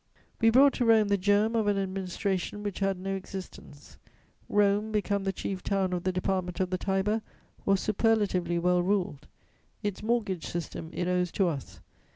[0.41, 3.99] "]We brought to Rome the germ of an administration which had no existence;
[4.49, 7.21] Rome, become the chief town of the Department of the Tiber,
[7.67, 9.27] was superlatively well ruled.
[9.83, 11.81] Its mortgage system it owes to us.